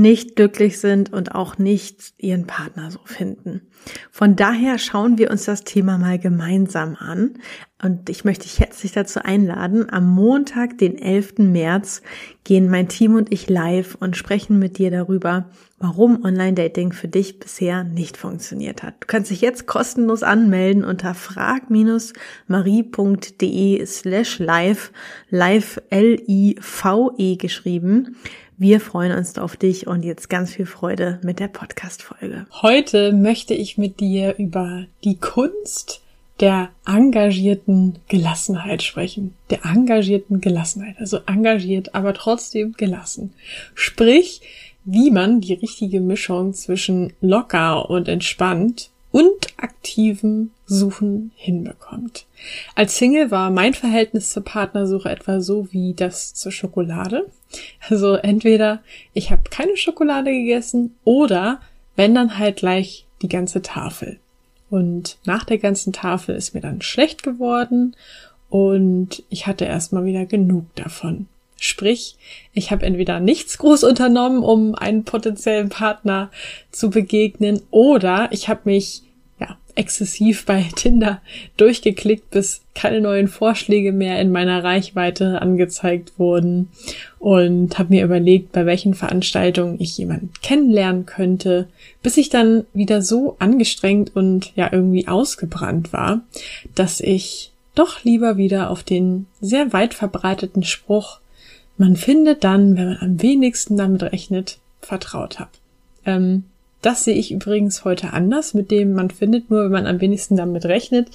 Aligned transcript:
nicht 0.00 0.36
glücklich 0.36 0.78
sind 0.78 1.12
und 1.12 1.34
auch 1.34 1.58
nicht 1.58 2.14
ihren 2.18 2.46
Partner 2.46 2.90
so 2.90 3.00
finden. 3.04 3.62
Von 4.10 4.36
daher 4.36 4.78
schauen 4.78 5.18
wir 5.18 5.30
uns 5.30 5.44
das 5.44 5.64
Thema 5.64 5.98
mal 5.98 6.18
gemeinsam 6.18 6.96
an. 6.96 7.38
Und 7.82 8.08
ich 8.08 8.24
möchte 8.24 8.44
dich 8.44 8.58
herzlich 8.58 8.92
dazu 8.92 9.20
einladen. 9.22 9.92
Am 9.92 10.14
Montag, 10.14 10.78
den 10.78 10.96
11. 10.96 11.34
März, 11.38 12.00
gehen 12.42 12.70
mein 12.70 12.88
Team 12.88 13.16
und 13.16 13.30
ich 13.30 13.50
live 13.50 13.98
und 14.00 14.16
sprechen 14.16 14.58
mit 14.58 14.78
dir 14.78 14.90
darüber, 14.90 15.50
warum 15.78 16.24
Online-Dating 16.24 16.92
für 16.92 17.08
dich 17.08 17.38
bisher 17.38 17.84
nicht 17.84 18.16
funktioniert 18.16 18.82
hat. 18.82 18.94
Du 19.00 19.06
kannst 19.06 19.30
dich 19.30 19.42
jetzt 19.42 19.66
kostenlos 19.66 20.22
anmelden 20.22 20.84
unter 20.84 21.12
frag-marie.de 21.12 23.84
slash 23.84 24.38
live, 24.38 24.90
live 25.28 25.82
L-I-V-E 25.90 27.36
geschrieben. 27.36 28.16
Wir 28.56 28.80
freuen 28.80 29.12
uns 29.12 29.36
auf 29.36 29.58
dich 29.58 29.86
und 29.86 30.02
jetzt 30.02 30.30
ganz 30.30 30.54
viel 30.54 30.64
Freude 30.64 31.20
mit 31.22 31.40
der 31.40 31.48
Podcast-Folge. 31.48 32.46
Heute 32.62 33.12
möchte 33.12 33.52
ich 33.52 33.76
mit 33.76 34.00
dir 34.00 34.36
über 34.38 34.86
die 35.04 35.18
Kunst 35.18 36.00
der 36.40 36.70
engagierten 36.86 37.98
Gelassenheit 38.08 38.82
sprechen. 38.82 39.34
Der 39.50 39.64
engagierten 39.64 40.40
Gelassenheit. 40.40 40.96
Also 40.98 41.20
engagiert, 41.26 41.94
aber 41.94 42.14
trotzdem 42.14 42.72
gelassen. 42.72 43.32
Sprich, 43.74 44.42
wie 44.84 45.10
man 45.10 45.40
die 45.40 45.54
richtige 45.54 46.00
Mischung 46.00 46.52
zwischen 46.54 47.12
locker 47.20 47.90
und 47.90 48.08
entspannt 48.08 48.90
und 49.10 49.48
aktivem 49.56 50.50
Suchen 50.66 51.32
hinbekommt. 51.36 52.26
Als 52.74 52.98
Single 52.98 53.30
war 53.30 53.50
mein 53.50 53.72
Verhältnis 53.72 54.30
zur 54.30 54.44
Partnersuche 54.44 55.08
etwa 55.08 55.40
so 55.40 55.68
wie 55.72 55.94
das 55.94 56.34
zur 56.34 56.52
Schokolade. 56.52 57.26
Also 57.88 58.14
entweder 58.14 58.82
ich 59.14 59.30
habe 59.30 59.42
keine 59.48 59.76
Schokolade 59.76 60.30
gegessen 60.30 60.96
oder 61.04 61.60
wenn 61.96 62.14
dann 62.14 62.38
halt 62.38 62.56
gleich 62.56 63.06
die 63.22 63.28
ganze 63.28 63.62
Tafel. 63.62 64.18
Und 64.68 65.18
nach 65.24 65.44
der 65.44 65.58
ganzen 65.58 65.92
Tafel 65.92 66.34
ist 66.34 66.54
mir 66.54 66.60
dann 66.60 66.82
schlecht 66.82 67.22
geworden 67.22 67.94
und 68.48 69.22
ich 69.28 69.46
hatte 69.46 69.64
erstmal 69.64 70.04
wieder 70.04 70.26
genug 70.26 70.64
davon. 70.74 71.26
Sprich, 71.58 72.16
ich 72.52 72.70
habe 72.70 72.84
entweder 72.84 73.18
nichts 73.18 73.58
groß 73.58 73.84
unternommen, 73.84 74.42
um 74.42 74.74
einen 74.74 75.04
potenziellen 75.04 75.70
Partner 75.70 76.30
zu 76.70 76.90
begegnen, 76.90 77.62
oder 77.70 78.28
ich 78.30 78.48
habe 78.48 78.60
mich 78.64 79.02
exzessiv 79.76 80.44
bei 80.46 80.64
Tinder 80.74 81.20
durchgeklickt, 81.56 82.30
bis 82.30 82.62
keine 82.74 83.00
neuen 83.00 83.28
Vorschläge 83.28 83.92
mehr 83.92 84.20
in 84.20 84.32
meiner 84.32 84.64
Reichweite 84.64 85.40
angezeigt 85.40 86.18
wurden 86.18 86.70
und 87.18 87.78
habe 87.78 87.94
mir 87.94 88.04
überlegt, 88.04 88.52
bei 88.52 88.66
welchen 88.66 88.94
Veranstaltungen 88.94 89.80
ich 89.80 89.96
jemanden 89.96 90.32
kennenlernen 90.42 91.06
könnte, 91.06 91.68
bis 92.02 92.16
ich 92.16 92.28
dann 92.28 92.64
wieder 92.72 93.02
so 93.02 93.36
angestrengt 93.38 94.16
und 94.16 94.52
ja 94.56 94.68
irgendwie 94.72 95.08
ausgebrannt 95.08 95.92
war, 95.92 96.22
dass 96.74 97.00
ich 97.00 97.52
doch 97.74 98.02
lieber 98.04 98.36
wieder 98.36 98.70
auf 98.70 98.82
den 98.82 99.26
sehr 99.40 99.72
weit 99.72 99.94
verbreiteten 99.94 100.64
Spruch, 100.64 101.20
man 101.76 101.96
findet 101.96 102.42
dann, 102.42 102.76
wenn 102.76 102.88
man 102.88 102.98
am 103.00 103.22
wenigsten 103.22 103.76
damit 103.76 104.02
rechnet, 104.02 104.58
vertraut 104.80 105.38
habe. 105.38 105.50
Ähm, 106.06 106.44
das 106.82 107.04
sehe 107.04 107.14
ich 107.14 107.32
übrigens 107.32 107.84
heute 107.84 108.12
anders, 108.12 108.54
mit 108.54 108.70
dem 108.70 108.92
man 108.92 109.10
findet 109.10 109.50
nur, 109.50 109.64
wenn 109.64 109.72
man 109.72 109.86
am 109.86 110.00
wenigsten 110.00 110.36
damit 110.36 110.66
rechnet. 110.66 111.08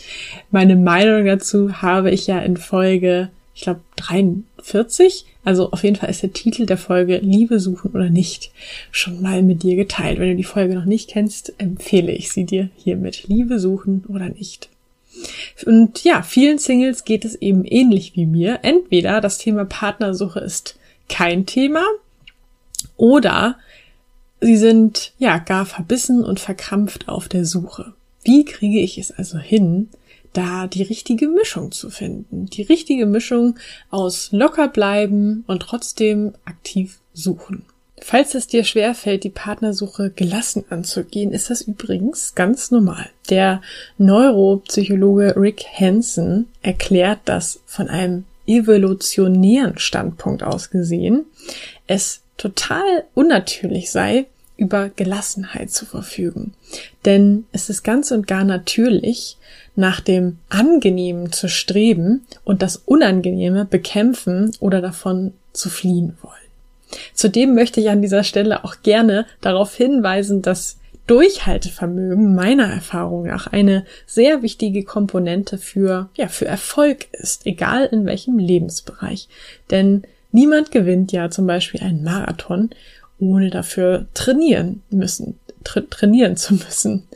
Meine 0.49 0.75
Meinung 0.75 1.25
dazu 1.25 1.81
habe 1.81 2.11
ich 2.11 2.27
ja 2.27 2.39
in 2.39 2.57
Folge, 2.57 3.29
ich 3.55 3.61
glaube, 3.61 3.81
43. 3.95 5.25
Also 5.43 5.71
auf 5.71 5.83
jeden 5.83 5.95
Fall 5.95 6.09
ist 6.09 6.23
der 6.23 6.33
Titel 6.33 6.65
der 6.65 6.77
Folge 6.77 7.17
Liebe 7.17 7.59
suchen 7.59 7.91
oder 7.91 8.09
nicht 8.09 8.51
schon 8.91 9.21
mal 9.21 9.41
mit 9.43 9.63
dir 9.63 9.75
geteilt. 9.75 10.19
Wenn 10.19 10.29
du 10.29 10.35
die 10.35 10.43
Folge 10.43 10.75
noch 10.75 10.85
nicht 10.85 11.09
kennst, 11.09 11.53
empfehle 11.57 12.11
ich 12.11 12.31
sie 12.31 12.45
dir 12.45 12.69
hiermit. 12.77 13.27
Liebe 13.27 13.59
suchen 13.59 14.03
oder 14.07 14.29
nicht. 14.29 14.69
Und 15.65 16.03
ja, 16.03 16.21
vielen 16.21 16.57
Singles 16.57 17.03
geht 17.03 17.25
es 17.25 17.35
eben 17.35 17.65
ähnlich 17.65 18.15
wie 18.15 18.25
mir. 18.25 18.59
Entweder 18.63 19.21
das 19.21 19.37
Thema 19.37 19.65
Partnersuche 19.65 20.39
ist 20.39 20.77
kein 21.09 21.45
Thema 21.45 21.83
oder 22.97 23.57
Sie 24.41 24.57
sind 24.57 25.13
ja 25.19 25.37
gar 25.37 25.65
verbissen 25.65 26.23
und 26.23 26.39
verkrampft 26.39 27.07
auf 27.07 27.29
der 27.29 27.45
Suche. 27.45 27.93
Wie 28.23 28.43
kriege 28.43 28.79
ich 28.79 28.97
es 28.97 29.11
also 29.11 29.37
hin, 29.37 29.89
da 30.33 30.67
die 30.67 30.83
richtige 30.83 31.27
Mischung 31.27 31.71
zu 31.71 31.91
finden? 31.91 32.47
Die 32.47 32.63
richtige 32.63 33.05
Mischung 33.05 33.55
aus 33.91 34.29
locker 34.31 34.67
bleiben 34.67 35.43
und 35.47 35.61
trotzdem 35.61 36.33
aktiv 36.43 36.99
suchen. 37.13 37.65
Falls 38.03 38.33
es 38.33 38.47
dir 38.47 38.63
schwerfällt, 38.63 39.23
die 39.23 39.29
Partnersuche 39.29 40.09
gelassen 40.09 40.65
anzugehen, 40.71 41.31
ist 41.33 41.51
das 41.51 41.61
übrigens 41.61 42.33
ganz 42.33 42.71
normal. 42.71 43.09
Der 43.29 43.61
Neuropsychologe 43.99 45.35
Rick 45.37 45.65
Hansen 45.79 46.47
erklärt 46.63 47.19
das 47.25 47.59
von 47.67 47.89
einem 47.89 48.25
evolutionären 48.47 49.77
Standpunkt 49.77 50.41
aus 50.41 50.71
gesehen, 50.71 51.25
es 51.85 52.20
total 52.37 53.05
unnatürlich 53.13 53.91
sei, 53.91 54.25
über 54.57 54.89
Gelassenheit 54.89 55.71
zu 55.71 55.85
verfügen. 55.85 56.53
Denn 57.05 57.45
es 57.51 57.69
ist 57.69 57.83
ganz 57.83 58.11
und 58.11 58.27
gar 58.27 58.43
natürlich, 58.43 59.37
nach 59.75 60.01
dem 60.01 60.37
Angenehmen 60.49 61.31
zu 61.31 61.49
streben 61.49 62.25
und 62.43 62.61
das 62.61 62.77
Unangenehme 62.77 63.65
bekämpfen 63.65 64.51
oder 64.59 64.81
davon 64.81 65.33
zu 65.53 65.69
fliehen 65.69 66.17
wollen. 66.21 66.35
Zudem 67.13 67.55
möchte 67.55 67.79
ich 67.79 67.89
an 67.89 68.01
dieser 68.01 68.23
Stelle 68.23 68.63
auch 68.63 68.75
gerne 68.83 69.25
darauf 69.39 69.75
hinweisen, 69.75 70.41
dass 70.41 70.77
Durchhaltevermögen 71.07 72.35
meiner 72.35 72.67
Erfahrung 72.71 73.25
nach 73.25 73.47
eine 73.47 73.85
sehr 74.05 74.43
wichtige 74.43 74.83
Komponente 74.83 75.57
für, 75.57 76.09
ja, 76.15 76.27
für 76.27 76.45
Erfolg 76.45 77.07
ist, 77.13 77.45
egal 77.45 77.85
in 77.85 78.05
welchem 78.05 78.37
Lebensbereich. 78.37 79.27
Denn 79.71 80.03
niemand 80.31 80.71
gewinnt 80.71 81.11
ja 81.11 81.29
zum 81.29 81.47
Beispiel 81.47 81.81
einen 81.81 82.03
Marathon 82.03 82.69
ohne 83.19 83.49
dafür 83.49 84.07
trainieren 84.13 84.81
müssen, 84.89 85.39
tra 85.63 85.81
trainieren 85.81 86.35
zu 86.37 86.55
müssen. 86.55 87.07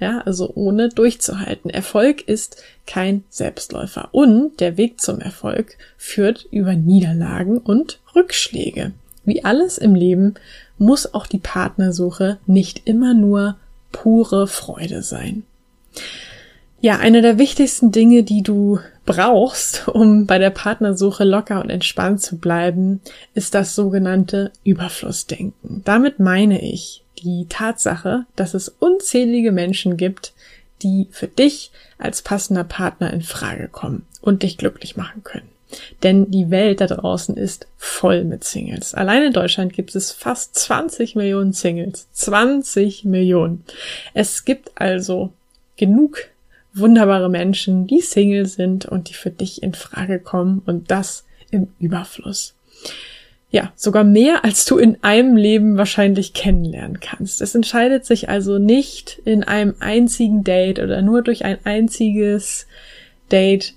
Ja, 0.00 0.20
also 0.22 0.52
ohne 0.56 0.88
durchzuhalten. 0.88 1.70
Erfolg 1.70 2.26
ist 2.26 2.60
kein 2.88 3.22
Selbstläufer. 3.30 4.08
Und 4.10 4.58
der 4.58 4.76
Weg 4.76 5.00
zum 5.00 5.20
Erfolg 5.20 5.76
führt 5.96 6.48
über 6.50 6.74
Niederlagen 6.74 7.58
und 7.58 8.00
Rückschläge. 8.16 8.92
Wie 9.24 9.44
alles 9.44 9.78
im 9.78 9.94
Leben 9.94 10.34
muss 10.76 11.14
auch 11.14 11.28
die 11.28 11.38
Partnersuche 11.38 12.38
nicht 12.46 12.82
immer 12.84 13.14
nur 13.14 13.56
pure 13.92 14.48
Freude 14.48 15.02
sein. 15.02 15.44
Ja, 16.82 16.98
eine 16.98 17.22
der 17.22 17.38
wichtigsten 17.38 17.92
Dinge, 17.92 18.24
die 18.24 18.42
du 18.42 18.80
brauchst, 19.06 19.86
um 19.86 20.26
bei 20.26 20.38
der 20.38 20.50
Partnersuche 20.50 21.22
locker 21.22 21.62
und 21.62 21.70
entspannt 21.70 22.20
zu 22.22 22.38
bleiben, 22.38 23.00
ist 23.34 23.54
das 23.54 23.76
sogenannte 23.76 24.50
Überflussdenken. 24.64 25.82
Damit 25.84 26.18
meine 26.18 26.60
ich 26.60 27.04
die 27.18 27.46
Tatsache, 27.48 28.26
dass 28.34 28.54
es 28.54 28.68
unzählige 28.68 29.52
Menschen 29.52 29.96
gibt, 29.96 30.32
die 30.82 31.06
für 31.12 31.28
dich 31.28 31.70
als 31.98 32.20
passender 32.20 32.64
Partner 32.64 33.12
in 33.12 33.22
Frage 33.22 33.68
kommen 33.68 34.04
und 34.20 34.42
dich 34.42 34.58
glücklich 34.58 34.96
machen 34.96 35.22
können. 35.22 35.48
Denn 36.02 36.32
die 36.32 36.50
Welt 36.50 36.80
da 36.80 36.88
draußen 36.88 37.36
ist 37.36 37.68
voll 37.78 38.24
mit 38.24 38.42
Singles. 38.42 38.92
Allein 38.92 39.22
in 39.22 39.32
Deutschland 39.32 39.72
gibt 39.72 39.94
es 39.94 40.10
fast 40.10 40.56
20 40.56 41.14
Millionen 41.14 41.52
Singles. 41.52 42.08
20 42.10 43.04
Millionen. 43.04 43.64
Es 44.14 44.44
gibt 44.44 44.72
also 44.74 45.30
genug 45.76 46.31
wunderbare 46.74 47.28
Menschen, 47.28 47.86
die 47.86 48.00
Single 48.00 48.46
sind 48.46 48.86
und 48.86 49.08
die 49.08 49.14
für 49.14 49.30
dich 49.30 49.62
in 49.62 49.74
Frage 49.74 50.18
kommen 50.18 50.62
und 50.64 50.90
das 50.90 51.24
im 51.50 51.68
Überfluss. 51.78 52.54
Ja, 53.50 53.70
sogar 53.76 54.02
mehr, 54.02 54.44
als 54.46 54.64
du 54.64 54.78
in 54.78 54.96
einem 55.02 55.36
Leben 55.36 55.76
wahrscheinlich 55.76 56.32
kennenlernen 56.32 57.00
kannst. 57.00 57.42
Es 57.42 57.54
entscheidet 57.54 58.06
sich 58.06 58.30
also 58.30 58.58
nicht 58.58 59.20
in 59.26 59.44
einem 59.44 59.74
einzigen 59.78 60.42
Date 60.42 60.78
oder 60.78 61.02
nur 61.02 61.20
durch 61.20 61.44
ein 61.44 61.58
einziges 61.64 62.66
Date, 63.30 63.74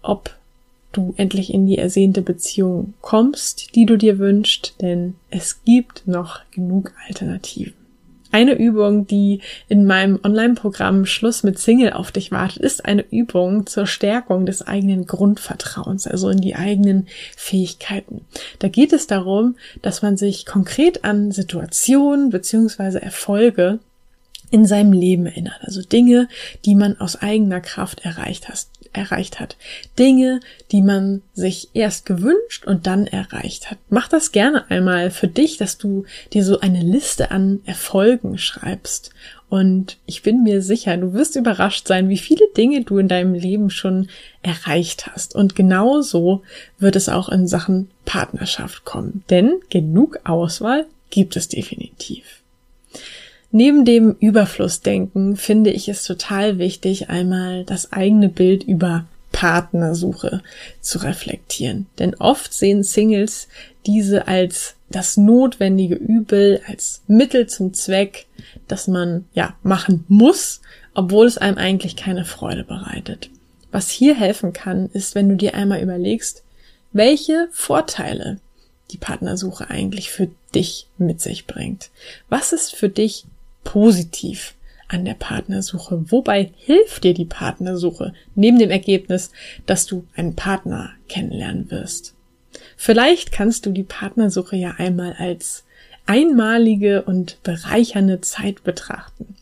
ob 0.00 0.30
du 0.92 1.12
endlich 1.16 1.52
in 1.52 1.66
die 1.66 1.76
ersehnte 1.76 2.22
Beziehung 2.22 2.94
kommst, 3.00 3.74
die 3.74 3.84
du 3.84 3.96
dir 3.96 4.20
wünschst, 4.20 4.76
denn 4.80 5.16
es 5.28 5.64
gibt 5.64 6.06
noch 6.06 6.42
genug 6.52 6.92
Alternativen. 7.08 7.87
Eine 8.30 8.58
Übung, 8.58 9.06
die 9.06 9.40
in 9.68 9.86
meinem 9.86 10.20
Online-Programm 10.22 11.06
Schluss 11.06 11.42
mit 11.42 11.58
Single 11.58 11.92
auf 11.92 12.12
dich 12.12 12.30
wartet, 12.30 12.62
ist 12.62 12.84
eine 12.84 13.04
Übung 13.10 13.66
zur 13.66 13.86
Stärkung 13.86 14.44
des 14.44 14.62
eigenen 14.62 15.06
Grundvertrauens, 15.06 16.06
also 16.06 16.28
in 16.28 16.40
die 16.40 16.54
eigenen 16.54 17.06
Fähigkeiten. 17.36 18.22
Da 18.58 18.68
geht 18.68 18.92
es 18.92 19.06
darum, 19.06 19.56
dass 19.80 20.02
man 20.02 20.16
sich 20.16 20.44
konkret 20.44 21.04
an 21.04 21.32
Situationen 21.32 22.30
beziehungsweise 22.30 23.00
Erfolge 23.00 23.78
in 24.50 24.66
seinem 24.66 24.92
Leben 24.92 25.26
erinnert. 25.26 25.60
Also 25.62 25.82
Dinge, 25.82 26.28
die 26.64 26.74
man 26.74 26.98
aus 27.00 27.16
eigener 27.16 27.60
Kraft 27.60 28.04
erreicht, 28.04 28.48
hast, 28.48 28.70
erreicht 28.92 29.40
hat. 29.40 29.56
Dinge, 29.98 30.40
die 30.72 30.82
man 30.82 31.22
sich 31.34 31.68
erst 31.74 32.06
gewünscht 32.06 32.66
und 32.66 32.86
dann 32.86 33.06
erreicht 33.06 33.70
hat. 33.70 33.78
Mach 33.88 34.08
das 34.08 34.32
gerne 34.32 34.70
einmal 34.70 35.10
für 35.10 35.28
dich, 35.28 35.56
dass 35.56 35.78
du 35.78 36.04
dir 36.32 36.44
so 36.44 36.60
eine 36.60 36.82
Liste 36.82 37.30
an 37.30 37.60
Erfolgen 37.64 38.38
schreibst. 38.38 39.10
Und 39.48 39.96
ich 40.04 40.22
bin 40.22 40.42
mir 40.42 40.60
sicher, 40.60 40.96
du 40.96 41.14
wirst 41.14 41.36
überrascht 41.36 41.88
sein, 41.88 42.08
wie 42.08 42.18
viele 42.18 42.46
Dinge 42.56 42.82
du 42.82 42.98
in 42.98 43.08
deinem 43.08 43.34
Leben 43.34 43.70
schon 43.70 44.08
erreicht 44.42 45.06
hast. 45.06 45.34
Und 45.34 45.54
genauso 45.54 46.42
wird 46.78 46.96
es 46.96 47.08
auch 47.08 47.28
in 47.28 47.46
Sachen 47.46 47.90
Partnerschaft 48.04 48.84
kommen. 48.84 49.24
Denn 49.30 49.60
genug 49.70 50.20
Auswahl 50.24 50.86
gibt 51.10 51.36
es 51.36 51.48
definitiv. 51.48 52.42
Neben 53.50 53.86
dem 53.86 54.14
Überflussdenken 54.20 55.36
finde 55.36 55.70
ich 55.70 55.88
es 55.88 56.04
total 56.04 56.58
wichtig, 56.58 57.08
einmal 57.08 57.64
das 57.64 57.92
eigene 57.92 58.28
Bild 58.28 58.62
über 58.62 59.06
Partnersuche 59.32 60.42
zu 60.80 60.98
reflektieren. 60.98 61.86
Denn 61.98 62.14
oft 62.14 62.52
sehen 62.52 62.82
Singles 62.82 63.48
diese 63.86 64.28
als 64.28 64.74
das 64.90 65.16
notwendige 65.16 65.94
Übel, 65.94 66.60
als 66.66 67.02
Mittel 67.06 67.46
zum 67.46 67.72
Zweck, 67.72 68.26
das 68.68 68.86
man 68.86 69.26
ja 69.32 69.54
machen 69.62 70.04
muss, 70.08 70.60
obwohl 70.94 71.26
es 71.26 71.38
einem 71.38 71.58
eigentlich 71.58 71.96
keine 71.96 72.24
Freude 72.24 72.64
bereitet. 72.64 73.30
Was 73.70 73.90
hier 73.90 74.14
helfen 74.14 74.52
kann, 74.52 74.90
ist, 74.92 75.14
wenn 75.14 75.28
du 75.28 75.36
dir 75.36 75.54
einmal 75.54 75.82
überlegst, 75.82 76.42
welche 76.92 77.48
Vorteile 77.50 78.40
die 78.90 78.96
Partnersuche 78.96 79.68
eigentlich 79.68 80.10
für 80.10 80.28
dich 80.54 80.86
mit 80.96 81.20
sich 81.20 81.46
bringt. 81.46 81.90
Was 82.28 82.52
ist 82.52 82.74
für 82.74 82.88
dich 82.88 83.26
positiv 83.68 84.54
an 84.88 85.04
der 85.04 85.12
Partnersuche? 85.12 86.10
Wobei 86.10 86.52
hilft 86.56 87.04
dir 87.04 87.12
die 87.12 87.26
Partnersuche 87.26 88.14
neben 88.34 88.58
dem 88.58 88.70
Ergebnis, 88.70 89.30
dass 89.66 89.84
du 89.84 90.06
einen 90.16 90.34
Partner 90.34 90.92
kennenlernen 91.06 91.70
wirst? 91.70 92.14
Vielleicht 92.78 93.30
kannst 93.30 93.66
du 93.66 93.70
die 93.70 93.82
Partnersuche 93.82 94.56
ja 94.56 94.76
einmal 94.78 95.12
als 95.18 95.64
einmalige 96.06 97.02
und 97.02 97.42
bereichernde 97.42 98.22
Zeit 98.22 98.64
betrachten. 98.64 99.36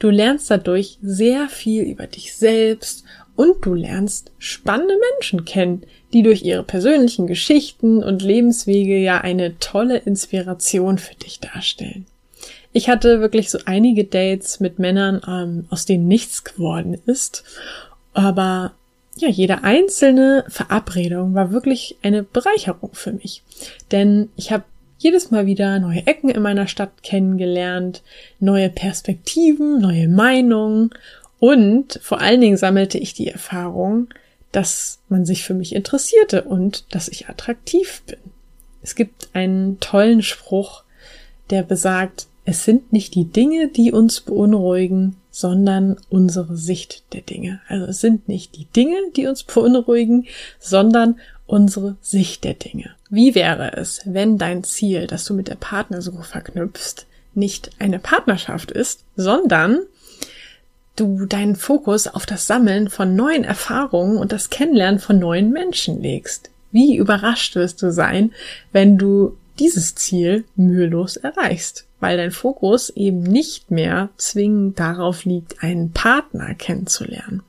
Du 0.00 0.10
lernst 0.10 0.50
dadurch 0.50 0.98
sehr 1.00 1.48
viel 1.48 1.84
über 1.84 2.08
dich 2.08 2.34
selbst 2.34 3.04
und 3.36 3.64
du 3.64 3.74
lernst 3.74 4.32
spannende 4.38 4.96
Menschen 5.12 5.44
kennen, 5.44 5.84
die 6.12 6.24
durch 6.24 6.42
ihre 6.42 6.64
persönlichen 6.64 7.28
Geschichten 7.28 8.02
und 8.02 8.20
Lebenswege 8.20 8.98
ja 8.98 9.20
eine 9.20 9.60
tolle 9.60 9.98
Inspiration 9.98 10.98
für 10.98 11.14
dich 11.14 11.38
darstellen. 11.38 12.06
Ich 12.72 12.88
hatte 12.88 13.20
wirklich 13.20 13.50
so 13.50 13.58
einige 13.64 14.04
Dates 14.04 14.60
mit 14.60 14.78
Männern, 14.78 15.20
ähm, 15.26 15.66
aus 15.70 15.86
denen 15.86 16.06
nichts 16.06 16.44
geworden 16.44 16.96
ist. 17.06 17.42
Aber 18.12 18.72
ja, 19.16 19.28
jede 19.28 19.64
einzelne 19.64 20.44
Verabredung 20.48 21.34
war 21.34 21.50
wirklich 21.50 21.96
eine 22.02 22.22
Bereicherung 22.22 22.90
für 22.92 23.12
mich. 23.12 23.42
Denn 23.90 24.30
ich 24.36 24.52
habe 24.52 24.64
jedes 24.98 25.30
Mal 25.30 25.46
wieder 25.46 25.78
neue 25.78 26.06
Ecken 26.06 26.28
in 26.28 26.42
meiner 26.42 26.66
Stadt 26.66 27.02
kennengelernt, 27.02 28.02
neue 28.38 28.68
Perspektiven, 28.68 29.80
neue 29.80 30.08
Meinungen 30.08 30.90
und 31.38 31.98
vor 32.02 32.20
allen 32.20 32.40
Dingen 32.40 32.58
sammelte 32.58 32.98
ich 32.98 33.14
die 33.14 33.28
Erfahrung, 33.28 34.08
dass 34.52 35.00
man 35.08 35.24
sich 35.24 35.42
für 35.42 35.54
mich 35.54 35.74
interessierte 35.74 36.42
und 36.42 36.84
dass 36.94 37.08
ich 37.08 37.28
attraktiv 37.28 38.02
bin. 38.06 38.18
Es 38.82 38.94
gibt 38.94 39.30
einen 39.32 39.80
tollen 39.80 40.22
Spruch, 40.22 40.84
der 41.48 41.62
besagt, 41.62 42.26
es 42.50 42.64
sind 42.64 42.92
nicht 42.92 43.14
die 43.14 43.26
Dinge, 43.26 43.68
die 43.68 43.92
uns 43.92 44.20
beunruhigen, 44.20 45.14
sondern 45.30 45.96
unsere 46.08 46.56
Sicht 46.56 47.04
der 47.12 47.20
Dinge. 47.20 47.60
Also 47.68 47.86
es 47.86 48.00
sind 48.00 48.28
nicht 48.28 48.56
die 48.56 48.64
Dinge, 48.64 48.96
die 49.14 49.28
uns 49.28 49.44
beunruhigen, 49.44 50.26
sondern 50.58 51.20
unsere 51.46 51.94
Sicht 52.02 52.42
der 52.42 52.54
Dinge. 52.54 52.90
Wie 53.08 53.36
wäre 53.36 53.74
es, 53.74 54.00
wenn 54.04 54.36
dein 54.36 54.64
Ziel, 54.64 55.06
das 55.06 55.24
du 55.26 55.34
mit 55.34 55.46
der 55.46 55.54
Partnersuche 55.54 56.24
verknüpfst, 56.24 57.06
nicht 57.34 57.70
eine 57.78 58.00
Partnerschaft 58.00 58.72
ist, 58.72 59.04
sondern 59.14 59.78
du 60.96 61.26
deinen 61.26 61.54
Fokus 61.54 62.08
auf 62.08 62.26
das 62.26 62.48
Sammeln 62.48 62.90
von 62.90 63.14
neuen 63.14 63.44
Erfahrungen 63.44 64.18
und 64.18 64.32
das 64.32 64.50
Kennenlernen 64.50 64.98
von 64.98 65.20
neuen 65.20 65.52
Menschen 65.52 66.02
legst? 66.02 66.50
Wie 66.72 66.96
überrascht 66.96 67.54
wirst 67.54 67.80
du 67.80 67.92
sein, 67.92 68.32
wenn 68.72 68.98
du 68.98 69.36
dieses 69.60 69.94
Ziel 69.94 70.44
mühelos 70.56 71.16
erreichst? 71.16 71.86
weil 72.00 72.16
dein 72.16 72.30
Fokus 72.30 72.90
eben 72.90 73.22
nicht 73.22 73.70
mehr 73.70 74.08
zwingend 74.16 74.80
darauf 74.80 75.24
liegt, 75.24 75.62
einen 75.62 75.92
Partner 75.92 76.54
kennenzulernen. 76.54 77.42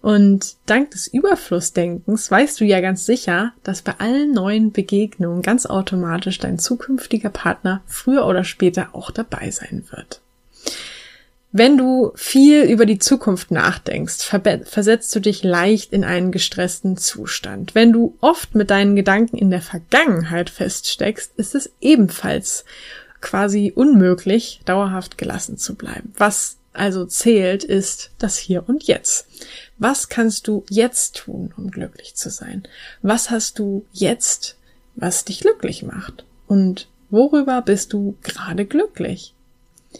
Und 0.00 0.56
dank 0.66 0.92
des 0.92 1.08
Überflussdenkens 1.08 2.30
weißt 2.30 2.60
du 2.60 2.64
ja 2.64 2.80
ganz 2.80 3.04
sicher, 3.04 3.52
dass 3.64 3.82
bei 3.82 3.94
allen 3.98 4.32
neuen 4.32 4.70
Begegnungen 4.70 5.42
ganz 5.42 5.66
automatisch 5.66 6.38
dein 6.38 6.60
zukünftiger 6.60 7.30
Partner 7.30 7.82
früher 7.86 8.24
oder 8.26 8.44
später 8.44 8.94
auch 8.94 9.10
dabei 9.10 9.50
sein 9.50 9.84
wird. 9.90 10.20
Wenn 11.50 11.78
du 11.78 12.12
viel 12.14 12.64
über 12.64 12.84
die 12.84 12.98
Zukunft 12.98 13.50
nachdenkst, 13.50 14.22
versetzt 14.64 15.14
du 15.16 15.20
dich 15.20 15.42
leicht 15.42 15.94
in 15.94 16.04
einen 16.04 16.30
gestressten 16.30 16.98
Zustand. 16.98 17.74
Wenn 17.74 17.92
du 17.92 18.16
oft 18.20 18.54
mit 18.54 18.70
deinen 18.70 18.96
Gedanken 18.96 19.38
in 19.38 19.50
der 19.50 19.62
Vergangenheit 19.62 20.50
feststeckst, 20.50 21.32
ist 21.36 21.54
es 21.54 21.70
ebenfalls 21.80 22.66
quasi 23.22 23.72
unmöglich, 23.74 24.60
dauerhaft 24.66 25.16
gelassen 25.16 25.56
zu 25.56 25.74
bleiben. 25.74 26.12
Was 26.18 26.58
also 26.74 27.06
zählt, 27.06 27.64
ist 27.64 28.10
das 28.18 28.36
Hier 28.36 28.68
und 28.68 28.84
Jetzt. 28.84 29.26
Was 29.78 30.10
kannst 30.10 30.48
du 30.48 30.64
jetzt 30.68 31.16
tun, 31.16 31.52
um 31.56 31.70
glücklich 31.70 32.14
zu 32.14 32.30
sein? 32.30 32.64
Was 33.00 33.30
hast 33.30 33.58
du 33.58 33.86
jetzt, 33.92 34.56
was 34.96 35.24
dich 35.24 35.40
glücklich 35.40 35.82
macht? 35.82 36.24
Und 36.46 36.88
worüber 37.10 37.62
bist 37.62 37.94
du 37.94 38.16
gerade 38.22 38.66
glücklich? 38.66 39.34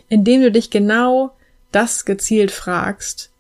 Indem 0.09 0.43
du 0.43 0.53
dich 0.53 0.71
genau 0.71 1.33
das 1.73 2.05
gezielt 2.05 2.51
fragst, 2.51 3.31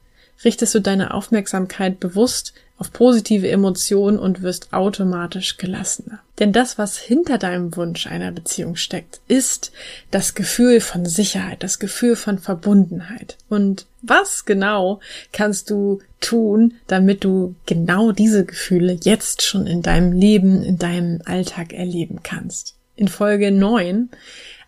richtest 0.44 0.74
du 0.74 0.80
deine 0.80 1.14
Aufmerksamkeit 1.14 2.00
bewusst 2.00 2.54
auf 2.78 2.92
positive 2.92 3.48
Emotionen 3.50 4.18
und 4.18 4.42
wirst 4.42 4.72
automatisch 4.72 5.56
gelassener. 5.56 6.20
Denn 6.38 6.52
das, 6.52 6.78
was 6.78 6.96
hinter 6.96 7.36
deinem 7.36 7.74
Wunsch 7.74 8.06
einer 8.06 8.30
Beziehung 8.30 8.76
steckt, 8.76 9.20
ist 9.26 9.72
das 10.12 10.34
Gefühl 10.34 10.80
von 10.80 11.04
Sicherheit, 11.04 11.64
das 11.64 11.80
Gefühl 11.80 12.14
von 12.14 12.38
Verbundenheit. 12.38 13.36
Und 13.48 13.86
was 14.00 14.44
genau 14.44 15.00
kannst 15.32 15.70
du 15.70 16.00
tun, 16.20 16.74
damit 16.86 17.24
du 17.24 17.56
genau 17.66 18.12
diese 18.12 18.44
Gefühle 18.44 18.96
jetzt 19.02 19.42
schon 19.42 19.66
in 19.66 19.82
deinem 19.82 20.12
Leben, 20.12 20.62
in 20.62 20.78
deinem 20.78 21.20
Alltag 21.24 21.72
erleben 21.72 22.20
kannst? 22.22 22.76
In 22.94 23.08
Folge 23.08 23.50
9 23.50 24.08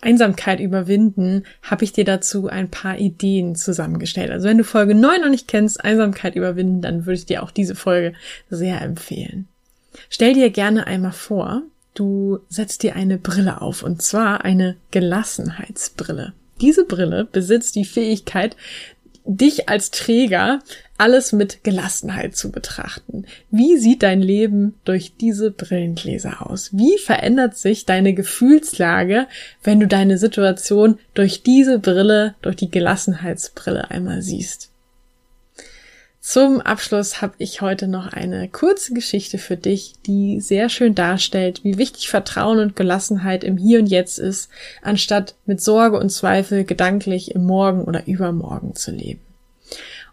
Einsamkeit 0.01 0.61
überwinden, 0.61 1.45
habe 1.63 1.85
ich 1.85 1.93
dir 1.93 2.05
dazu 2.05 2.49
ein 2.49 2.71
paar 2.71 2.99
Ideen 2.99 3.55
zusammengestellt. 3.55 4.31
Also 4.31 4.49
wenn 4.49 4.59
du 4.59 4.65
Folge 4.65 4.95
9 4.95 5.21
noch 5.21 5.29
nicht 5.29 5.49
kennst, 5.49 5.85
Einsamkeit 5.85 6.37
überwinden, 6.37 6.83
dann 6.83 7.07
würde 7.07 7.19
ich 7.19 7.27
dir 7.27 7.43
auch 7.43 7.51
diese 7.51 7.75
Folge 7.75 8.15
sehr 8.49 8.81
empfehlen. 8.81 9.49
Stell 10.09 10.35
dir 10.35 10.51
gerne 10.51 10.87
einmal 10.87 11.13
vor, 11.13 11.63
du 11.95 12.41
setzt 12.49 12.83
dir 12.83 12.97
eine 12.97 13.19
Brille 13.19 13.61
auf, 13.61 13.83
und 13.83 14.03
zwar 14.03 14.45
eine 14.45 14.77
Gelassenheitsbrille. 14.91 16.33
Diese 16.61 16.85
Brille 16.85 17.27
besitzt 17.31 17.75
die 17.75 17.85
Fähigkeit, 17.85 18.57
dich 19.25 19.69
als 19.69 19.91
Träger 19.91 20.61
alles 20.99 21.33
mit 21.33 21.65
Gelassenheit 21.65 22.37
zu 22.37 22.51
betrachten. 22.51 23.25
Wie 23.51 23.79
sieht 23.79 24.03
dein 24.03 24.21
Leben 24.21 24.75
durch 24.85 25.15
diese 25.19 25.51
Brillengläser 25.51 26.47
aus? 26.47 26.71
Wie 26.73 26.99
verändert 26.99 27.57
sich 27.57 27.87
deine 27.87 28.13
Gefühlslage, 28.13 29.27
wenn 29.63 29.81
du 29.81 29.87
deine 29.87 30.19
Situation 30.19 30.99
durch 31.15 31.43
diese 31.43 31.79
Brille, 31.79 32.35
durch 32.43 32.57
die 32.57 32.71
Gelassenheitsbrille 32.71 33.91
einmal 33.91 34.21
siehst? 34.21 34.70
Zum 36.23 36.61
Abschluss 36.61 37.23
habe 37.23 37.33
ich 37.39 37.63
heute 37.63 37.89
noch 37.89 38.13
eine 38.13 38.47
kurze 38.49 38.93
Geschichte 38.93 39.39
für 39.39 39.57
dich, 39.57 39.95
die 40.07 40.41
sehr 40.41 40.69
schön 40.69 40.95
darstellt, 40.95 41.65
wie 41.65 41.79
wichtig 41.79 42.11
Vertrauen 42.11 42.59
und 42.59 42.77
Gelassenheit 42.77 43.43
im 43.43 43.57
Hier 43.57 43.79
und 43.79 43.87
Jetzt 43.87 44.19
ist, 44.19 44.51
anstatt 44.83 45.35
mit 45.47 45.63
Sorge 45.63 45.99
und 45.99 46.11
Zweifel 46.11 46.65
gedanklich 46.65 47.35
im 47.35 47.47
Morgen 47.47 47.85
oder 47.85 48.07
Übermorgen 48.07 48.75
zu 48.75 48.91
leben. 48.91 49.23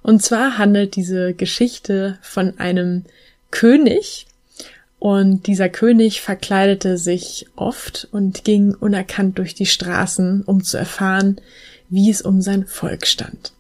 Und 0.01 0.23
zwar 0.23 0.57
handelt 0.57 0.95
diese 0.95 1.33
Geschichte 1.33 2.17
von 2.21 2.57
einem 2.57 3.03
König 3.51 4.27
Und 4.99 5.45
dieser 5.45 5.69
König 5.69 6.21
verkleidete 6.21 6.97
sich 6.97 7.47
oft 7.55 8.07
und 8.11 8.43
ging 8.43 8.73
unerkannt 8.73 9.37
durch 9.37 9.53
die 9.53 9.67
Straßen, 9.67 10.41
um 10.43 10.63
zu 10.63 10.77
erfahren, 10.77 11.39
wie 11.89 12.09
es 12.09 12.21
um 12.21 12.41
sein 12.41 12.65
Volk 12.65 13.05
stand. 13.05 13.53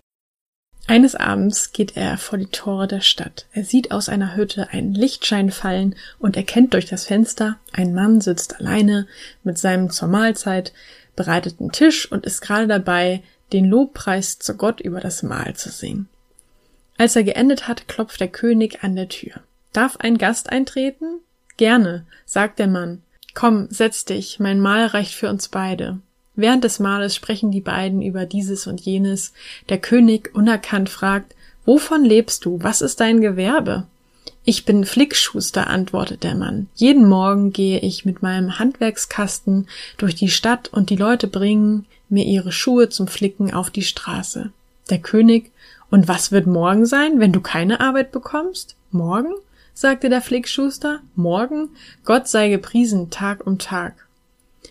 Eines 0.89 1.15
Abends 1.15 1.73
geht 1.73 1.97
er 1.97 2.17
vor 2.17 2.39
die 2.39 2.47
Tore 2.47 2.87
der 2.87 3.01
Stadt. 3.01 3.45
Er 3.51 3.65
sieht 3.65 3.91
aus 3.91 4.07
einer 4.07 4.37
Hütte 4.37 4.69
einen 4.71 4.93
Lichtschein 4.93 5.51
fallen 5.51 5.95
und 6.17 6.37
erkennt 6.37 6.73
durch 6.73 6.85
das 6.85 7.05
Fenster, 7.05 7.57
ein 7.73 7.93
Mann 7.93 8.21
sitzt 8.21 8.59
alleine 8.61 9.05
mit 9.43 9.57
seinem 9.57 9.89
zur 9.89 10.07
Mahlzeit 10.07 10.71
bereiteten 11.17 11.73
Tisch 11.73 12.09
und 12.09 12.25
ist 12.25 12.39
gerade 12.39 12.67
dabei, 12.67 13.21
den 13.51 13.65
Lobpreis 13.65 14.39
zu 14.39 14.55
Gott 14.55 14.79
über 14.79 15.01
das 15.01 15.23
Mahl 15.23 15.55
zu 15.55 15.69
singen. 15.69 16.07
Als 16.97 17.17
er 17.17 17.23
geendet 17.23 17.67
hat, 17.67 17.89
klopft 17.89 18.21
der 18.21 18.29
König 18.29 18.83
an 18.83 18.95
der 18.95 19.09
Tür. 19.09 19.41
Darf 19.73 19.97
ein 19.97 20.17
Gast 20.17 20.49
eintreten? 20.49 21.19
Gerne, 21.57 22.05
sagt 22.25 22.59
der 22.59 22.67
Mann. 22.67 23.03
Komm, 23.33 23.67
setz 23.69 24.05
dich, 24.05 24.39
mein 24.39 24.59
Mahl 24.61 24.85
reicht 24.87 25.13
für 25.13 25.29
uns 25.29 25.49
beide. 25.49 25.99
Während 26.37 26.63
des 26.63 26.79
Mahles 26.79 27.15
sprechen 27.15 27.51
die 27.51 27.61
beiden 27.61 28.01
über 28.01 28.25
dieses 28.25 28.67
und 28.67 28.79
jenes. 28.79 29.33
Der 29.67 29.79
König 29.79 30.33
unerkannt 30.33 30.87
fragt, 30.87 31.35
Wovon 31.65 32.05
lebst 32.05 32.45
du? 32.45 32.63
Was 32.63 32.81
ist 32.81 33.01
dein 33.01 33.19
Gewerbe? 33.19 33.85
Ich 34.45 34.63
bin 34.63 34.85
Flickschuster, 34.85 35.67
antwortet 35.67 36.23
der 36.23 36.35
Mann. 36.35 36.69
Jeden 36.75 37.09
Morgen 37.09 37.51
gehe 37.51 37.79
ich 37.79 38.05
mit 38.05 38.21
meinem 38.21 38.57
Handwerkskasten 38.57 39.67
durch 39.97 40.15
die 40.15 40.29
Stadt 40.29 40.69
und 40.71 40.89
die 40.89 40.95
Leute 40.95 41.27
bringen 41.27 41.85
mir 42.07 42.23
ihre 42.23 42.53
Schuhe 42.53 42.87
zum 42.87 43.09
Flicken 43.09 43.53
auf 43.53 43.69
die 43.69 43.83
Straße. 43.83 44.51
Der 44.89 44.99
König, 44.99 45.51
und 45.89 46.07
was 46.07 46.31
wird 46.31 46.47
morgen 46.47 46.85
sein, 46.85 47.19
wenn 47.19 47.33
du 47.33 47.41
keine 47.41 47.81
Arbeit 47.81 48.13
bekommst? 48.13 48.77
Morgen? 48.91 49.33
sagte 49.73 50.07
der 50.07 50.21
Flickschuster. 50.21 51.01
Morgen? 51.15 51.69
Gott 52.05 52.29
sei 52.29 52.47
gepriesen 52.47 53.09
Tag 53.09 53.45
um 53.45 53.57
Tag. 53.59 54.06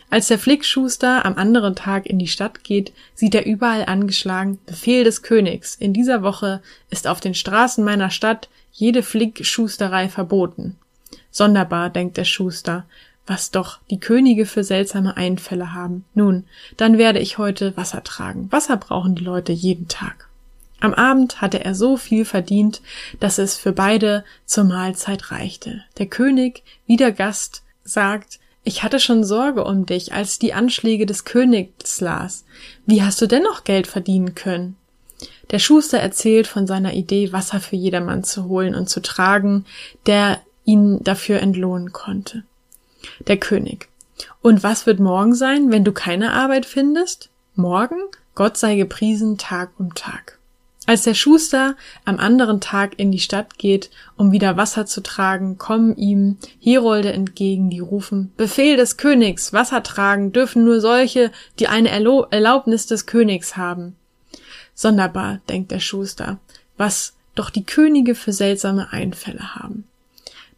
Als 0.09 0.29
der 0.29 0.39
Flickschuster 0.39 1.25
am 1.25 1.37
anderen 1.37 1.75
Tag 1.75 2.07
in 2.07 2.19
die 2.19 2.29
Stadt 2.29 2.63
geht, 2.63 2.93
sieht 3.15 3.35
er 3.35 3.45
überall 3.45 3.85
angeschlagen 3.87 4.59
Befehl 4.65 5.05
des 5.05 5.23
Königs. 5.23 5.75
In 5.75 5.93
dieser 5.93 6.23
Woche 6.23 6.63
ist 6.91 7.07
auf 7.09 7.21
den 7.21 7.35
Straßen 7.35 7.85
meiner 7.85 8.11
Stadt 8.11 8.49
jede 8.73 9.03
Flickschusterei 9.03 10.09
verboten. 10.09 10.77
Sonderbar, 11.31 11.91
denkt 11.91 12.17
der 12.17 12.25
Schuster, 12.25 12.85
was 13.27 13.51
doch 13.51 13.81
die 13.91 13.99
Könige 13.99 14.47
für 14.47 14.63
seltsame 14.63 15.17
Einfälle 15.17 15.75
haben. 15.75 16.05
Nun, 16.15 16.45
dann 16.77 16.99
werde 16.99 17.19
ich 17.19 17.39
heute 17.39 17.77
Wasser 17.77 18.05
tragen. 18.05 18.51
Wasser 18.53 18.77
brauchen 18.77 19.17
die 19.17 19.25
Leute 19.25 19.53
jeden 19.53 19.89
Tag. 19.89 20.29
Am 20.79 20.95
Abend 20.95 21.41
hatte 21.41 21.65
er 21.65 21.75
so 21.75 21.97
viel 21.97 22.25
verdient, 22.25 22.83
dass 23.19 23.39
es 23.39 23.57
für 23.57 23.73
beide 23.73 24.25
zur 24.45 24.65
Mahlzeit 24.65 25.33
reichte. 25.33 25.83
Der 25.99 26.07
König, 26.07 26.63
wie 26.87 26.97
der 26.97 27.13
Gast, 27.13 27.63
sagt, 27.83 28.39
ich 28.67 28.83
hatte 28.83 28.99
schon 28.99 29.23
Sorge 29.23 29.63
um 29.63 29.87
dich, 29.87 30.13
als 30.13 30.41
die 30.41 30.53
Anschläge 30.53 31.07
des 31.07 31.25
Königs 31.25 32.01
las. 32.01 32.45
Wie 32.85 33.01
hast 33.01 33.23
du 33.23 33.29
dennoch 33.29 33.63
Geld 33.63 33.87
verdienen 33.87 34.35
können? 34.35 34.77
Der 35.53 35.61
Schuster 35.61 35.99
erzählt 35.99 36.49
von 36.49 36.67
seiner 36.67 36.93
Idee, 36.93 37.33
Wasser 37.33 37.61
für 37.61 37.77
jedermann 37.77 38.25
zu 38.25 38.47
holen 38.47 38.75
und 38.75 38.91
zu 38.91 39.01
tragen, 39.01 39.67
der 40.07 40.41
ihn 40.65 40.99
dafür 41.05 41.39
entlohnen 41.39 41.93
konnte. 41.93 42.43
Der 43.29 43.37
König. 43.37 43.89
Und 44.43 44.65
was 44.65 44.85
wird 44.85 44.99
morgen 44.99 45.37
sein, 45.37 45.71
wenn 45.71 45.85
du 45.85 45.93
keine 45.93 46.33
Arbeit 46.33 46.67
findest? 46.67 47.31
Morgen? 47.55 48.01
Gott 48.35 48.57
sei 48.57 48.75
gepriesen 48.75 49.39
Tag 49.39 49.71
um 49.79 49.95
Tag. 49.95 50.36
Als 50.87 51.03
der 51.03 51.15
Schuster 51.15 51.75
am 52.05 52.19
anderen 52.19 52.61
Tag 52.61 52.99
in 52.99 53.11
die 53.11 53.19
Stadt 53.19 53.59
geht, 53.59 53.91
um 54.17 54.31
wieder 54.31 54.57
Wasser 54.57 54.87
zu 54.87 55.03
tragen, 55.03 55.59
kommen 55.59 55.97
ihm 55.97 56.39
Herolde 56.61 57.13
entgegen, 57.13 57.71
die 57.71 57.81
rufen 57.81 58.33
Befehl 58.37 58.77
des 58.77 58.97
Königs, 58.97 59.53
Wasser 59.53 59.83
tragen 59.83 60.33
dürfen 60.33 60.65
nur 60.65 60.81
solche, 60.81 61.33
die 61.59 61.67
eine 61.67 61.91
Erlaubnis 61.91 62.87
des 62.87 63.07
Königs 63.07 63.57
haben. 63.57 63.97
Sonderbar, 64.75 65.41
denkt 65.49 65.73
der 65.73 65.81
Schuster, 65.81 66.39
was 66.77 67.15
doch 67.35 67.51
die 67.51 67.65
Könige 67.65 68.15
für 68.15 68.33
seltsame 68.33 68.93
Einfälle 68.93 69.57
haben. 69.57 69.89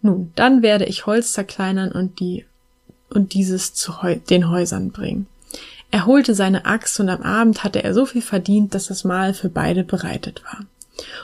Nun, 0.02 0.32
dann 0.34 0.62
werde 0.62 0.84
ich 0.84 1.06
Holz 1.06 1.32
zerkleinern 1.32 1.90
und 1.90 2.20
die 2.20 2.44
und 3.10 3.32
dieses 3.32 3.72
zu 3.72 3.94
den 4.28 4.50
Häusern 4.50 4.90
bringen. 4.90 5.26
Er 5.90 6.06
holte 6.06 6.34
seine 6.34 6.66
Axt 6.66 6.98
und 7.00 7.08
am 7.08 7.22
Abend 7.22 7.64
hatte 7.64 7.82
er 7.82 7.94
so 7.94 8.06
viel 8.06 8.22
verdient, 8.22 8.74
dass 8.74 8.88
das 8.88 9.04
Mahl 9.04 9.34
für 9.34 9.48
beide 9.48 9.84
bereitet 9.84 10.42
war. 10.44 10.66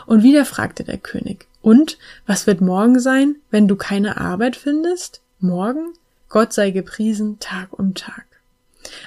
Und 0.07 0.23
wieder 0.23 0.45
fragte 0.45 0.85
der 0.85 0.99
König, 0.99 1.47
und 1.61 1.99
was 2.27 2.47
wird 2.47 2.61
morgen 2.61 2.99
sein, 3.01 3.37
wenn 3.51 3.69
du 3.69 3.77
keine 3.77 4.19
Arbeit 4.19 4.57
findest? 4.57 5.23
Morgen? 5.41 5.95
Gott 6.29 6.53
sei 6.53 6.71
gepriesen 6.71 7.39
Tag 7.39 7.79
um 7.79 7.95
Tag. 7.95 8.27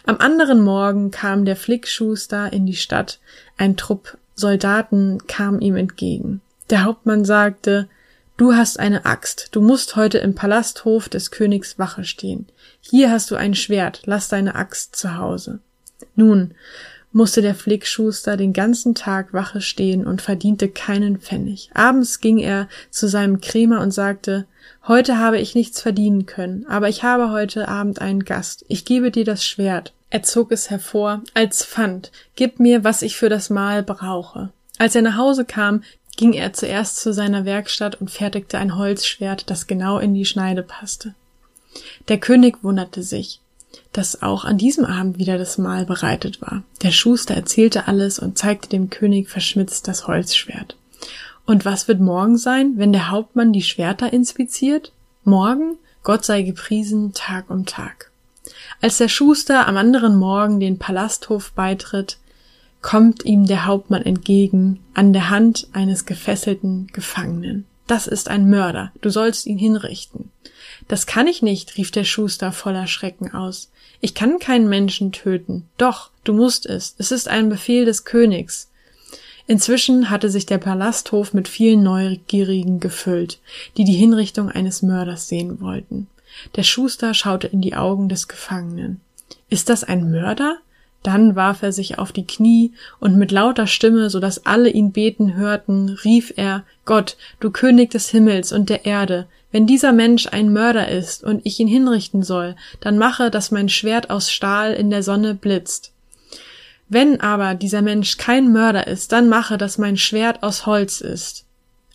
Am 0.05 0.17
anderen 0.17 0.61
Morgen 0.61 1.11
kam 1.11 1.45
der 1.45 1.55
Flickschuster 1.55 2.51
in 2.51 2.65
die 2.65 2.75
Stadt, 2.75 3.19
ein 3.57 3.77
Trupp 3.77 4.17
Soldaten 4.35 5.25
kam 5.27 5.59
ihm 5.59 5.75
entgegen. 5.75 6.41
Der 6.69 6.83
Hauptmann 6.83 7.25
sagte, 7.25 7.89
Du 8.37 8.53
hast 8.53 8.79
eine 8.79 9.05
Axt, 9.05 9.49
du 9.53 9.61
musst 9.61 9.95
heute 9.95 10.19
im 10.19 10.35
Palasthof 10.35 11.09
des 11.09 11.31
Königs 11.31 11.79
Wache 11.79 12.03
stehen. 12.03 12.45
Hier 12.81 13.09
hast 13.09 13.31
du 13.31 13.35
ein 13.35 13.55
Schwert, 13.55 14.03
lass 14.05 14.29
deine 14.29 14.53
Axt 14.53 14.95
zu 14.95 15.17
Hause. 15.17 15.57
Nun 16.15 16.53
musste 17.11 17.41
der 17.41 17.55
Flickschuster 17.55 18.37
den 18.37 18.53
ganzen 18.53 18.93
Tag 18.93 19.33
Wache 19.33 19.59
stehen 19.59 20.05
und 20.05 20.21
verdiente 20.21 20.69
keinen 20.69 21.17
Pfennig. 21.17 21.71
Abends 21.73 22.19
ging 22.19 22.37
er 22.37 22.69
zu 22.91 23.07
seinem 23.07 23.41
Krämer 23.41 23.81
und 23.81 23.89
sagte, 23.89 24.45
Heute 24.87 25.17
habe 25.17 25.39
ich 25.39 25.55
nichts 25.55 25.81
verdienen 25.81 26.27
können, 26.27 26.63
aber 26.67 26.89
ich 26.89 27.01
habe 27.01 27.31
heute 27.31 27.67
Abend 27.67 28.01
einen 28.01 28.23
Gast. 28.23 28.65
Ich 28.67 28.85
gebe 28.85 29.09
dir 29.09 29.25
das 29.25 29.43
Schwert. 29.43 29.93
Er 30.11 30.21
zog 30.21 30.51
es 30.51 30.69
hervor 30.69 31.23
als 31.33 31.65
Pfand. 31.65 32.11
Gib 32.35 32.59
mir, 32.59 32.83
was 32.83 33.01
ich 33.01 33.17
für 33.17 33.29
das 33.29 33.49
Mahl 33.49 33.81
brauche. 33.81 34.51
Als 34.77 34.95
er 34.95 35.01
nach 35.01 35.17
Hause 35.17 35.43
kam, 35.43 35.81
ging 36.17 36.33
er 36.33 36.51
zuerst 36.51 36.97
zu 36.97 37.13
seiner 37.13 37.45
Werkstatt 37.45 37.95
und 38.01 38.11
fertigte 38.11 38.57
ein 38.57 38.75
Holzschwert, 38.75 39.49
das 39.49 39.67
genau 39.67 39.99
in 39.99 40.13
die 40.13 40.25
Schneide 40.25 40.63
passte. 40.63 41.13
Der 42.09 42.17
König 42.17 42.63
wunderte 42.63 43.03
sich, 43.03 43.39
dass 43.93 44.21
auch 44.21 44.43
an 44.43 44.57
diesem 44.57 44.83
Abend 44.83 45.17
wieder 45.19 45.37
das 45.37 45.57
Mahl 45.57 45.85
bereitet 45.85 46.41
war. 46.41 46.63
Der 46.81 46.91
Schuster 46.91 47.35
erzählte 47.35 47.87
alles 47.87 48.19
und 48.19 48.37
zeigte 48.37 48.69
dem 48.69 48.89
König 48.89 49.29
verschmitzt 49.29 49.87
das 49.87 50.07
Holzschwert. 50.07 50.75
Und 51.45 51.63
was 51.63 51.87
wird 51.87 52.01
morgen 52.01 52.37
sein, 52.37 52.73
wenn 52.75 52.91
der 52.91 53.09
Hauptmann 53.09 53.53
die 53.53 53.63
Schwerter 53.63 54.11
inspiziert? 54.11 54.91
Morgen, 55.23 55.77
Gott 56.03 56.25
sei 56.25 56.41
gepriesen, 56.41 57.13
Tag 57.13 57.49
um 57.49 57.65
Tag. 57.65 58.11
Als 58.81 58.97
der 58.97 59.07
Schuster 59.07 59.67
am 59.67 59.77
anderen 59.77 60.17
Morgen 60.17 60.59
den 60.59 60.77
Palasthof 60.77 61.51
beitritt, 61.53 62.17
kommt 62.81 63.25
ihm 63.25 63.45
der 63.45 63.65
Hauptmann 63.65 64.03
entgegen 64.03 64.79
an 64.93 65.13
der 65.13 65.29
Hand 65.29 65.67
eines 65.73 66.05
gefesselten 66.05 66.87
Gefangenen. 66.93 67.65
Das 67.87 68.07
ist 68.07 68.29
ein 68.29 68.49
Mörder, 68.49 68.91
du 69.01 69.09
sollst 69.09 69.45
ihn 69.45 69.57
hinrichten. 69.57 70.29
Das 70.87 71.05
kann 71.05 71.27
ich 71.27 71.41
nicht, 71.41 71.77
rief 71.77 71.91
der 71.91 72.03
Schuster 72.03 72.51
voller 72.51 72.87
Schrecken 72.87 73.33
aus. 73.33 73.71
Ich 73.99 74.13
kann 74.13 74.39
keinen 74.39 74.69
Menschen 74.69 75.11
töten. 75.11 75.67
Doch, 75.77 76.11
du 76.23 76.33
musst 76.33 76.65
es. 76.65 76.95
Es 76.97 77.11
ist 77.11 77.27
ein 77.27 77.49
Befehl 77.49 77.85
des 77.85 78.05
Königs. 78.05 78.69
Inzwischen 79.47 80.09
hatte 80.09 80.29
sich 80.29 80.45
der 80.45 80.57
Palasthof 80.57 81.33
mit 81.33 81.47
vielen 81.47 81.81
Neugierigen 81.81 82.79
gefüllt, 82.79 83.39
die 83.77 83.85
die 83.85 83.93
Hinrichtung 83.93 84.49
eines 84.49 84.81
Mörders 84.81 85.29
sehen 85.29 85.61
wollten. 85.61 86.07
Der 86.55 86.63
Schuster 86.63 87.13
schaute 87.13 87.47
in 87.47 87.61
die 87.61 87.75
Augen 87.75 88.09
des 88.09 88.27
Gefangenen. 88.27 88.99
Ist 89.49 89.69
das 89.69 89.85
ein 89.85 90.11
Mörder? 90.11 90.57
Dann 91.03 91.35
warf 91.35 91.63
er 91.63 91.71
sich 91.71 91.99
auf 91.99 92.11
die 92.11 92.25
Knie 92.25 92.73
und 92.99 93.15
mit 93.15 93.31
lauter 93.31 93.67
Stimme, 93.67 94.09
so 94.09 94.19
dass 94.19 94.45
alle 94.45 94.69
ihn 94.69 94.91
beten 94.91 95.35
hörten, 95.35 95.89
rief 96.03 96.33
er 96.35 96.63
Gott, 96.85 97.17
du 97.39 97.51
König 97.51 97.91
des 97.91 98.09
Himmels 98.09 98.51
und 98.51 98.69
der 98.69 98.85
Erde, 98.85 99.27
wenn 99.51 99.65
dieser 99.65 99.93
Mensch 99.93 100.27
ein 100.27 100.51
Mörder 100.51 100.89
ist 100.89 101.23
und 101.23 101.45
ich 101.45 101.59
ihn 101.59 101.67
hinrichten 101.67 102.21
soll, 102.21 102.55
dann 102.81 102.97
mache, 102.97 103.31
dass 103.31 103.51
mein 103.51 103.69
Schwert 103.69 104.09
aus 104.09 104.31
Stahl 104.31 104.73
in 104.73 104.89
der 104.89 105.03
Sonne 105.03 105.33
blitzt. 105.33 105.93
Wenn 106.89 107.21
aber 107.21 107.55
dieser 107.55 107.81
Mensch 107.81 108.17
kein 108.17 108.51
Mörder 108.51 108.87
ist, 108.87 109.11
dann 109.11 109.29
mache, 109.29 109.57
dass 109.57 109.77
mein 109.77 109.97
Schwert 109.97 110.43
aus 110.43 110.65
Holz 110.65 111.01
ist. 111.01 111.45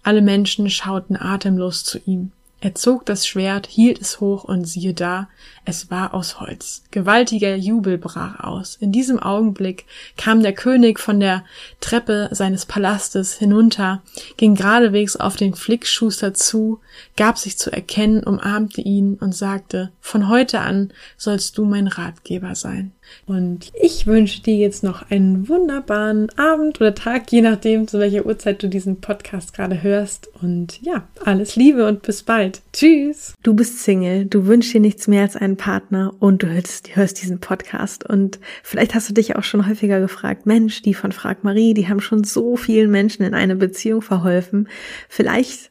Alle 0.03 0.23
Menschen 0.23 0.69
schauten 0.71 1.17
atemlos 1.17 1.85
zu 1.85 1.99
ihm. 2.05 2.33
Er 2.62 2.76
zog 2.76 3.04
das 3.07 3.26
Schwert, 3.26 3.66
hielt 3.66 4.00
es 4.00 4.21
hoch 4.21 4.45
und 4.45 4.66
siehe 4.66 4.95
da, 4.95 5.28
es 5.64 5.90
war 5.90 6.14
aus 6.14 6.38
Holz. 6.38 6.85
Gewaltiger 6.92 7.57
Jubel 7.57 7.99
brach 7.99 8.38
aus. 8.38 8.76
In 8.76 8.92
diesem 8.92 9.19
Augenblick 9.19 9.85
kam 10.16 10.45
der 10.45 10.52
König 10.52 11.00
von 11.00 11.19
der 11.19 11.45
Treppe 11.81 12.28
seines 12.31 12.64
Palastes 12.64 13.35
hinunter, 13.35 14.00
ging 14.37 14.54
geradewegs 14.54 15.16
auf 15.16 15.35
den 15.35 15.54
Flickschuster 15.54 16.35
zu, 16.35 16.78
gab 17.16 17.37
sich 17.37 17.59
zu 17.59 17.73
erkennen, 17.73 18.23
umarmte 18.23 18.81
ihn 18.81 19.16
und 19.16 19.35
sagte, 19.35 19.90
von 20.00 20.28
heute 20.28 20.61
an 20.61 20.92
sollst 21.16 21.59
du 21.59 21.64
mein 21.64 21.88
Ratgeber 21.88 22.54
sein. 22.54 22.92
Und 23.27 23.73
ich 23.81 24.07
wünsche 24.07 24.43
dir 24.43 24.57
jetzt 24.57 24.83
noch 24.83 25.11
einen 25.11 25.49
wunderbaren 25.49 26.29
Abend 26.39 26.81
oder 26.81 26.95
Tag, 26.95 27.31
je 27.31 27.41
nachdem, 27.41 27.87
zu 27.87 27.99
welcher 27.99 28.27
Uhrzeit 28.27 28.63
du 28.63 28.69
diesen 28.69 29.01
Podcast 29.01 29.55
gerade 29.55 29.83
hörst. 29.83 30.29
Und 30.41 30.81
ja, 30.83 31.07
alles 31.25 31.57
Liebe 31.57 31.87
und 31.87 32.03
bis 32.03 32.23
bald. 32.23 32.63
Tschüss. 32.73 33.35
Du 33.43 33.55
bist 33.55 33.81
Single, 33.81 34.27
du 34.27 34.47
wünschst 34.47 34.75
dir 34.75 34.81
nichts 34.81 35.09
mehr 35.09 35.23
als 35.23 35.37
einen 35.37 35.57
Partner 35.57 36.15
und 36.19 36.43
du 36.43 36.49
hörst, 36.49 36.97
hörst 36.97 37.23
diesen 37.23 37.41
Podcast. 37.41 38.09
Und 38.09 38.39
vielleicht 38.63 38.95
hast 38.95 39.09
du 39.09 39.15
dich 39.15 39.37
auch 39.37 39.45
schon 39.45 39.69
häufiger 39.69 40.01
gefragt, 40.01 40.47
Mensch, 40.47 40.83
die 40.83 40.95
von 40.95 41.13
Frag 41.13 41.45
Marie, 41.45 41.75
die 41.75 41.89
haben 41.89 42.01
schon 42.01 42.25
so 42.25 42.57
vielen 42.57 42.91
Menschen 42.91 43.25
in 43.25 43.35
eine 43.35 43.57
Beziehung 43.57 44.03
verholfen. 44.03 44.69
Vielleicht 45.09 45.71